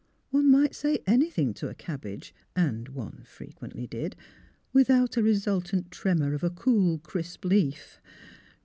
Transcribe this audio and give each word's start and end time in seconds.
One 0.31 0.49
might 0.49 0.73
say 0.73 0.97
anything 1.05 1.53
to 1.53 1.67
a 1.69 1.75
cabbage— 1.75 2.33
and 2.65 2.89
one 2.89 3.21
fre 3.23 3.43
quently 3.43 3.87
did— 3.87 4.15
without 4.73 5.15
a 5.15 5.21
resultant 5.21 5.91
tremor 5.91 6.33
of 6.33 6.43
a 6.43 6.49
cool, 6.49 6.97
crisp 6.97 7.45
leaf. 7.45 8.01